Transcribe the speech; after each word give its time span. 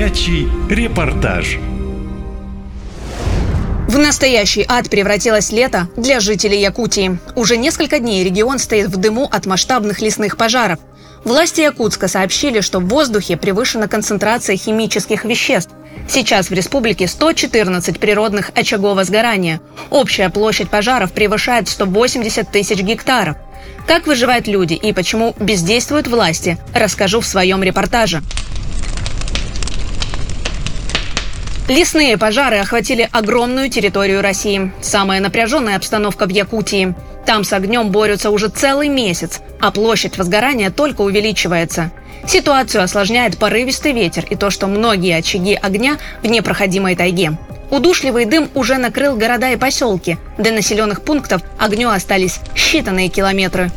Горячий 0.00 0.48
репортаж. 0.70 1.58
В 3.86 3.98
настоящий 3.98 4.64
ад 4.66 4.88
превратилось 4.88 5.52
лето 5.52 5.88
для 5.94 6.20
жителей 6.20 6.58
Якутии. 6.58 7.18
Уже 7.36 7.58
несколько 7.58 7.98
дней 7.98 8.24
регион 8.24 8.58
стоит 8.58 8.86
в 8.86 8.96
дыму 8.96 9.28
от 9.30 9.44
масштабных 9.44 10.00
лесных 10.00 10.38
пожаров. 10.38 10.78
Власти 11.24 11.60
Якутска 11.60 12.08
сообщили, 12.08 12.62
что 12.62 12.80
в 12.80 12.88
воздухе 12.88 13.36
превышена 13.36 13.88
концентрация 13.88 14.56
химических 14.56 15.26
веществ. 15.26 15.72
Сейчас 16.08 16.48
в 16.48 16.54
республике 16.54 17.06
114 17.06 18.00
природных 18.00 18.52
очагов 18.54 18.96
возгорания. 18.96 19.60
Общая 19.90 20.30
площадь 20.30 20.70
пожаров 20.70 21.12
превышает 21.12 21.68
180 21.68 22.50
тысяч 22.50 22.78
гектаров. 22.78 23.36
Как 23.86 24.06
выживают 24.06 24.48
люди 24.48 24.72
и 24.72 24.94
почему 24.94 25.36
бездействуют 25.38 26.08
власти, 26.08 26.56
расскажу 26.74 27.20
в 27.20 27.26
своем 27.26 27.62
репортаже. 27.62 28.22
Лесные 31.70 32.18
пожары 32.18 32.58
охватили 32.58 33.08
огромную 33.12 33.70
территорию 33.70 34.22
России. 34.22 34.72
Самая 34.80 35.20
напряженная 35.20 35.76
обстановка 35.76 36.26
в 36.26 36.30
Якутии. 36.30 36.96
Там 37.24 37.44
с 37.44 37.52
огнем 37.52 37.90
борются 37.90 38.30
уже 38.30 38.48
целый 38.48 38.88
месяц, 38.88 39.40
а 39.60 39.70
площадь 39.70 40.18
возгорания 40.18 40.72
только 40.72 41.02
увеличивается. 41.02 41.92
Ситуацию 42.26 42.82
осложняет 42.82 43.38
порывистый 43.38 43.92
ветер 43.92 44.26
и 44.28 44.34
то, 44.34 44.50
что 44.50 44.66
многие 44.66 45.16
очаги 45.16 45.54
огня 45.54 45.98
в 46.24 46.26
непроходимой 46.26 46.96
тайге. 46.96 47.38
Удушливый 47.70 48.24
дым 48.24 48.50
уже 48.56 48.76
накрыл 48.76 49.14
города 49.14 49.52
и 49.52 49.56
поселки. 49.56 50.18
До 50.38 50.50
населенных 50.50 51.02
пунктов 51.04 51.40
огню 51.56 51.90
остались 51.90 52.40
считанные 52.56 53.06
километры. 53.10 53.70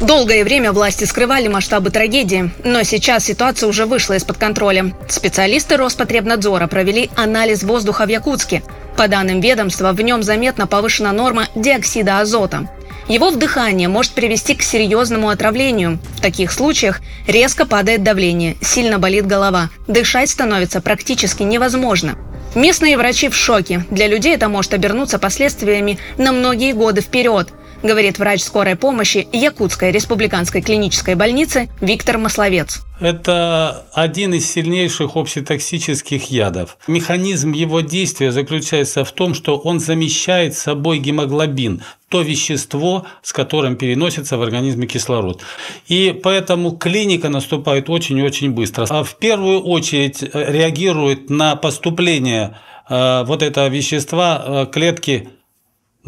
Долгое 0.00 0.44
время 0.44 0.70
власти 0.70 1.04
скрывали 1.04 1.48
масштабы 1.48 1.90
трагедии, 1.90 2.52
но 2.62 2.84
сейчас 2.84 3.24
ситуация 3.24 3.68
уже 3.68 3.84
вышла 3.84 4.14
из-под 4.14 4.36
контроля. 4.36 4.94
Специалисты 5.08 5.76
Роспотребнадзора 5.76 6.68
провели 6.68 7.10
анализ 7.16 7.64
воздуха 7.64 8.06
в 8.06 8.08
Якутске. 8.08 8.62
По 8.96 9.08
данным 9.08 9.40
ведомства, 9.40 9.92
в 9.92 10.00
нем 10.00 10.22
заметно 10.22 10.68
повышена 10.68 11.10
норма 11.12 11.48
диоксида 11.56 12.20
азота. 12.20 12.68
Его 13.08 13.30
вдыхание 13.30 13.88
может 13.88 14.12
привести 14.12 14.54
к 14.54 14.62
серьезному 14.62 15.30
отравлению. 15.30 15.98
В 16.16 16.20
таких 16.20 16.52
случаях 16.52 17.00
резко 17.26 17.66
падает 17.66 18.04
давление, 18.04 18.56
сильно 18.60 19.00
болит 19.00 19.26
голова, 19.26 19.70
дышать 19.88 20.30
становится 20.30 20.80
практически 20.80 21.42
невозможно. 21.42 22.16
Местные 22.54 22.96
врачи 22.96 23.28
в 23.28 23.34
шоке. 23.34 23.84
Для 23.90 24.06
людей 24.06 24.34
это 24.36 24.48
может 24.48 24.74
обернуться 24.74 25.18
последствиями 25.18 25.98
на 26.18 26.30
многие 26.30 26.72
годы 26.72 27.00
вперед 27.00 27.48
говорит 27.82 28.18
врач 28.18 28.42
скорой 28.42 28.76
помощи 28.76 29.26
Якутской 29.32 29.92
республиканской 29.92 30.62
клинической 30.62 31.14
больницы 31.14 31.68
Виктор 31.80 32.18
Масловец. 32.18 32.82
Это 33.00 33.86
один 33.92 34.34
из 34.34 34.50
сильнейших 34.50 35.16
общетоксических 35.16 36.30
ядов. 36.30 36.78
Механизм 36.88 37.52
его 37.52 37.80
действия 37.80 38.32
заключается 38.32 39.04
в 39.04 39.12
том, 39.12 39.34
что 39.34 39.56
он 39.56 39.78
замещает 39.78 40.54
собой 40.54 40.98
гемоглобин, 40.98 41.82
то 42.08 42.22
вещество, 42.22 43.06
с 43.22 43.32
которым 43.32 43.76
переносится 43.76 44.36
в 44.36 44.42
организме 44.42 44.86
кислород. 44.86 45.42
И 45.86 46.18
поэтому 46.22 46.72
клиника 46.72 47.28
наступает 47.28 47.88
очень 47.88 48.18
и 48.18 48.22
очень 48.22 48.50
быстро. 48.50 48.86
А 48.90 49.04
в 49.04 49.16
первую 49.16 49.60
очередь 49.60 50.22
э, 50.22 50.28
реагирует 50.32 51.30
на 51.30 51.54
поступление 51.54 52.58
э, 52.88 53.24
вот 53.26 53.42
этого 53.42 53.68
вещества 53.68 54.42
э, 54.44 54.66
клетки 54.72 55.28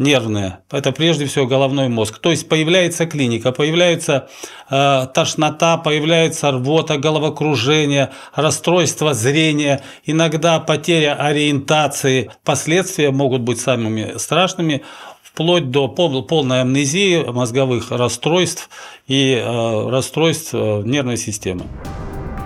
нервные. 0.01 0.59
Это 0.69 0.91
прежде 0.91 1.25
всего 1.25 1.45
головной 1.45 1.87
мозг. 1.87 2.19
То 2.19 2.31
есть 2.31 2.49
появляется 2.49 3.05
клиника, 3.05 3.51
появляется 3.51 4.27
э, 4.69 5.07
тошнота, 5.13 5.77
появляется 5.77 6.51
рвота, 6.51 6.97
головокружение, 6.97 8.11
расстройство 8.35 9.13
зрения, 9.13 9.81
иногда 10.05 10.59
потеря 10.59 11.15
ориентации. 11.15 12.29
Последствия 12.43 13.11
могут 13.11 13.41
быть 13.41 13.61
самыми 13.61 14.17
страшными 14.17 14.83
вплоть 15.23 15.71
до 15.71 15.87
полной 15.87 16.61
амнезии, 16.61 17.23
мозговых 17.23 17.91
расстройств 17.91 18.69
и 19.07 19.33
э, 19.33 19.89
расстройств 19.89 20.49
э, 20.53 20.81
нервной 20.83 21.17
системы. 21.17 21.63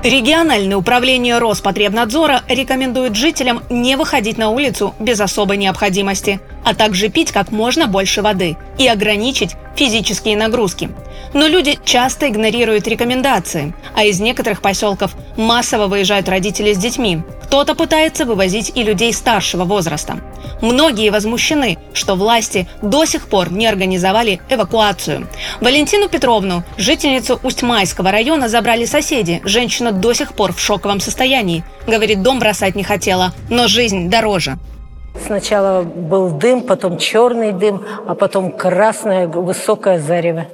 Региональное 0.04 0.78
управление 0.78 1.40
Роспотребнадзора 1.40 2.44
рекомендует 2.48 3.16
жителям 3.16 3.64
не 3.72 3.98
выходить 3.98 4.38
на 4.38 4.50
улицу 4.50 4.94
без 5.00 5.20
особой 5.20 5.58
необходимости, 5.58 6.40
а 6.66 6.74
также 6.74 7.10
пить 7.10 7.32
как 7.32 7.52
можно 7.52 7.88
больше 7.88 8.22
воды 8.22 8.58
и 8.78 8.88
ограничить 8.88 9.56
физические 9.76 10.36
нагрузки. 10.36 10.90
Но 11.34 11.48
люди 11.48 11.78
часто 11.86 12.28
игнорируют 12.28 12.88
рекомендации, 12.88 13.74
а 13.94 14.04
из 14.04 14.20
некоторых 14.20 14.62
поселков 14.62 15.12
массово 15.38 15.88
выезжают 15.88 16.28
родители 16.28 16.74
с 16.74 16.78
детьми. 16.78 17.22
Кто-то 17.44 17.76
пытается 17.76 18.26
вывозить 18.26 18.72
и 18.74 18.84
людей 18.84 19.14
старшего 19.14 19.64
возраста. 19.64 20.20
Многие 20.62 21.10
возмущены, 21.10 21.78
что 21.94 22.16
власти 22.16 22.68
до 22.82 23.06
сих 23.06 23.28
пор 23.28 23.52
не 23.52 23.68
организовали 23.68 24.42
эвакуацию. 24.50 25.28
Валентину 25.62 26.10
Петровну, 26.10 26.64
жительницу 26.78 27.40
Усть-Майского 27.44 28.12
района, 28.12 28.50
забрали 28.50 28.86
соседи. 28.86 29.42
Женщина 29.44 29.92
до 29.92 30.14
сих 30.14 30.34
пор 30.34 30.54
в 30.54 30.60
шоковом 30.60 31.00
состоянии. 31.00 31.64
Говорит, 31.86 32.24
дом 32.24 32.40
бросать 32.40 32.76
не 32.76 32.84
хотела, 32.84 33.34
но 33.50 33.68
жизнь 33.68 34.10
дороже. 34.10 34.58
Сначала 35.24 35.82
был 35.84 36.30
дым, 36.30 36.62
потом 36.62 36.98
черный 36.98 37.52
дым, 37.52 37.84
а 38.08 38.16
потом 38.16 38.52
красное 38.52 39.28
высокое 39.28 40.00
зарево. 40.00 40.46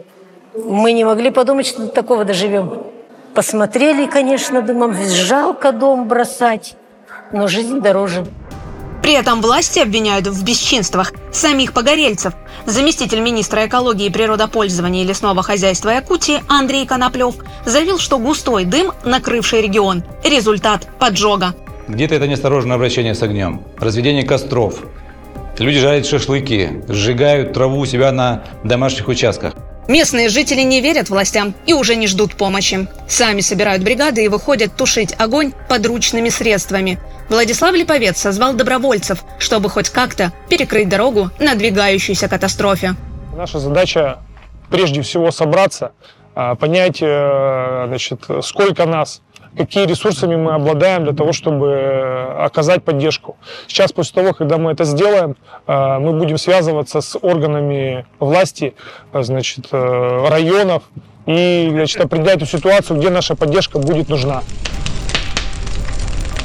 Мы 0.53 0.93
не 0.93 1.03
могли 1.03 1.31
подумать, 1.31 1.65
что 1.65 1.83
до 1.83 1.87
такого 1.87 2.25
доживем. 2.25 2.83
Посмотрели, 3.33 4.07
конечно, 4.07 4.61
думаем, 4.61 4.95
жалко 5.07 5.71
дом 5.71 6.07
бросать, 6.07 6.75
но 7.31 7.47
жизнь 7.47 7.79
дороже. 7.79 8.25
При 9.01 9.13
этом 9.13 9.41
власти 9.41 9.79
обвиняют 9.79 10.27
в 10.27 10.43
бесчинствах 10.43 11.13
самих 11.31 11.73
погорельцев. 11.73 12.33
Заместитель 12.65 13.19
министра 13.19 13.65
экологии 13.65 14.05
и 14.05 14.11
природопользования 14.11 15.03
и 15.03 15.07
лесного 15.07 15.41
хозяйства 15.41 15.89
Якутии 15.89 16.43
Андрей 16.47 16.85
Коноплев 16.85 17.35
заявил, 17.65 17.97
что 17.97 18.19
густой 18.19 18.65
дым, 18.65 18.91
накрывший 19.03 19.61
регион– 19.61 20.03
результат 20.23 20.87
поджога. 20.99 21.55
Где-то 21.91 22.15
это 22.15 22.25
неосторожное 22.25 22.77
обращение 22.77 23.13
с 23.13 23.21
огнем, 23.21 23.63
разведение 23.77 24.23
костров. 24.23 24.85
Люди 25.59 25.77
жарят 25.77 26.05
шашлыки, 26.05 26.83
сжигают 26.87 27.51
траву 27.51 27.79
у 27.79 27.85
себя 27.85 28.13
на 28.13 28.45
домашних 28.63 29.09
участках. 29.09 29.55
Местные 29.89 30.29
жители 30.29 30.61
не 30.61 30.79
верят 30.79 31.09
властям 31.09 31.53
и 31.65 31.73
уже 31.73 31.97
не 31.97 32.07
ждут 32.07 32.35
помощи. 32.35 32.87
Сами 33.09 33.41
собирают 33.41 33.83
бригады 33.83 34.23
и 34.23 34.29
выходят 34.29 34.77
тушить 34.77 35.13
огонь 35.19 35.51
подручными 35.67 36.29
средствами. 36.29 36.97
Владислав 37.27 37.75
Липовец 37.75 38.17
созвал 38.17 38.53
добровольцев, 38.53 39.25
чтобы 39.37 39.69
хоть 39.69 39.89
как-то 39.89 40.31
перекрыть 40.47 40.87
дорогу 40.87 41.29
надвигающейся 41.41 42.29
катастрофе. 42.29 42.95
Наша 43.35 43.59
задача 43.59 44.19
прежде 44.69 45.01
всего 45.01 45.29
собраться, 45.31 45.91
а, 46.35 46.55
понять, 46.55 46.99
э, 47.01 47.83
значит, 47.87 48.21
сколько 48.43 48.85
нас, 48.85 49.21
какие 49.57 49.85
ресурсами 49.85 50.35
мы 50.35 50.53
обладаем 50.53 51.03
для 51.03 51.13
того, 51.13 51.33
чтобы 51.33 51.67
э, 51.67 52.43
оказать 52.45 52.83
поддержку. 52.83 53.37
Сейчас, 53.67 53.91
после 53.91 54.13
того, 54.21 54.33
когда 54.33 54.57
мы 54.57 54.71
это 54.71 54.83
сделаем, 54.83 55.35
э, 55.67 55.99
мы 55.99 56.13
будем 56.13 56.37
связываться 56.37 57.01
с 57.01 57.17
органами 57.21 58.05
власти, 58.19 58.73
значит, 59.13 59.67
районов 59.71 60.83
и 61.25 61.67
значит, 61.71 62.01
определять 62.01 62.39
ту 62.39 62.45
ситуацию, 62.45 62.97
где 62.97 63.09
наша 63.09 63.35
поддержка 63.35 63.79
будет 63.79 64.09
нужна. 64.09 64.41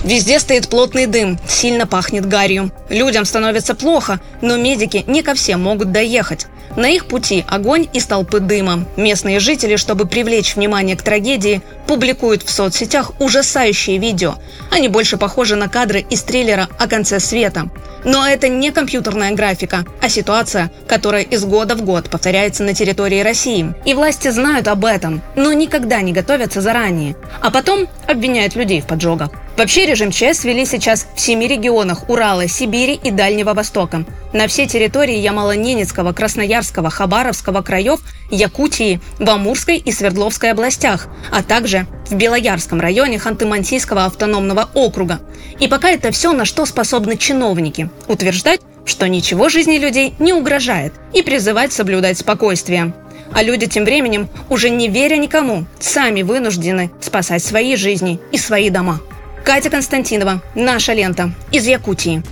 Везде 0.07 0.39
стоит 0.39 0.69
плотный 0.69 1.07
дым, 1.07 1.37
сильно 1.49 1.85
пахнет 1.85 2.27
гарью. 2.27 2.71
Людям 2.89 3.25
становится 3.25 3.75
плохо, 3.75 4.21
но 4.41 4.57
медики 4.57 5.03
не 5.09 5.25
ко 5.25 5.35
всем 5.35 5.61
могут 5.61 5.91
доехать. 5.91 6.47
На 6.77 6.89
их 6.91 7.07
пути 7.07 7.45
огонь 7.49 7.89
из 7.93 8.07
толпы 8.07 8.39
дыма. 8.39 8.85
Местные 8.97 9.41
жители, 9.41 9.75
чтобы 9.75 10.07
привлечь 10.07 10.55
внимание 10.55 10.95
к 10.97 11.03
трагедии, 11.03 11.61
публикуют 11.89 12.45
в 12.45 12.51
соцсетях 12.51 13.21
ужасающие 13.21 13.99
видео. 13.99 14.37
Они 14.71 14.87
больше 14.87 15.17
похожи 15.17 15.57
на 15.57 15.69
кадры 15.69 16.07
из 16.09 16.23
трейлера 16.23 16.69
о 16.79 16.87
конце 16.87 17.19
света. 17.19 17.69
Но 18.07 18.25
это 18.25 18.49
не 18.49 18.71
компьютерная 18.71 19.33
графика, 19.33 19.85
а 20.01 20.09
ситуация, 20.09 20.71
которая 20.87 21.23
из 21.23 21.45
года 21.45 21.75
в 21.75 21.83
год 21.83 22.09
повторяется 22.09 22.63
на 22.63 22.73
территории 22.73 23.21
России. 23.21 23.75
И 23.85 23.95
власти 23.95 24.29
знают 24.31 24.69
об 24.69 24.85
этом, 24.85 25.23
но 25.35 25.53
никогда 25.53 26.01
не 26.03 26.13
готовятся 26.13 26.61
заранее. 26.61 27.17
А 27.43 27.51
потом 27.51 27.89
обвиняют 28.07 28.55
людей 28.55 28.81
в 28.81 28.87
поджогах. 28.87 29.31
Вообще 29.57 29.87
режим 29.87 30.13
ЧС 30.13 30.45
ввели 30.45 30.65
сейчас 30.67 31.09
в 31.17 31.21
семи 31.21 31.49
регионах 31.49 32.09
Урала, 32.09 32.47
Сибири 32.47 32.95
и 32.95 33.11
Дальнего 33.11 33.55
Востока. 33.55 34.05
На 34.33 34.47
всей 34.47 34.69
территории 34.69 35.19
Ямало-Ненецкого, 35.19 36.13
Красноярского, 36.13 36.91
Хабаровского 36.91 37.63
краев, 37.63 38.01
Якутии, 38.31 39.01
в 39.19 39.29
Амурской 39.29 39.79
и 39.79 39.91
Свердловской 39.91 40.53
областях, 40.53 41.09
а 41.33 41.43
также 41.43 41.87
в 42.09 42.15
Белоярском 42.15 42.81
районе 42.81 43.19
Ханты-Мансийского 43.19 44.07
автономного 44.07 44.69
округа. 44.75 45.21
И 45.59 45.69
пока 45.69 45.91
это 45.91 46.11
все, 46.11 46.33
на 46.33 46.45
что 46.45 46.67
способны 46.67 47.17
чиновники. 47.17 47.91
Утверждать, 48.09 48.61
что 48.85 49.09
ничего 49.09 49.49
жизни 49.49 49.79
людей 49.79 50.15
не 50.19 50.33
угрожает 50.33 50.95
и 51.13 51.23
призывать 51.23 51.73
соблюдать 51.73 52.19
спокойствие. 52.19 52.95
А 53.33 53.43
люди 53.43 53.67
тем 53.67 53.85
временем, 53.85 54.29
уже 54.49 54.71
не 54.71 54.89
веря 54.89 55.17
никому, 55.17 55.67
сами 55.81 56.23
вынуждены 56.23 56.91
спасать 57.01 57.43
свои 57.43 57.77
жизни 57.77 58.21
и 58.33 58.39
свои 58.39 58.71
дома. 58.71 59.01
Катя 59.45 59.71
Константинова, 59.71 60.43
«Наша 60.55 60.93
лента» 60.93 61.33
из 61.53 61.67
Якутии. 61.67 62.23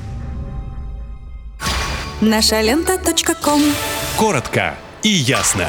Наша 2.20 2.60
лента.ком 2.60 3.62
Коротко 4.16 4.74
и 5.02 5.08
ясно. 5.08 5.68